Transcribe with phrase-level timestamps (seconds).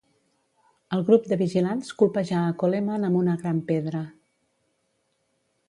[0.95, 4.05] El grup de vigilants colpejà a Coleman amb una gran pedra.